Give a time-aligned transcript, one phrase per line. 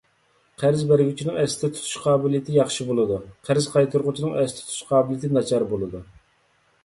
[0.61, 3.17] قەرز بەرگۈچىنىڭ ئەستە تۇتۇش قابىلىيىتى ياخشى بولىدۇ،
[3.49, 6.03] قەرز قايتۇرغۇچىنىڭ ئەستە تۇتۇش قابىلىيىتى ناچار بولىدۇ.